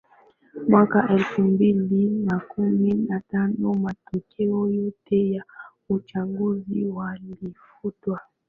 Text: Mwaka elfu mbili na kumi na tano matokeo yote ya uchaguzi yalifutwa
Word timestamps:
Mwaka 0.67 1.09
elfu 1.09 1.41
mbili 1.41 2.09
na 2.09 2.39
kumi 2.39 2.93
na 2.93 3.19
tano 3.19 3.73
matokeo 3.73 4.67
yote 4.69 5.31
ya 5.31 5.43
uchaguzi 5.89 6.89
yalifutwa 6.97 8.21